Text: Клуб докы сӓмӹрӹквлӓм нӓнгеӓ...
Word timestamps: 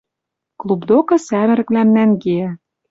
Клуб 0.59 0.79
докы 0.89 1.15
сӓмӹрӹквлӓм 1.27 1.87
нӓнгеӓ... 1.95 2.49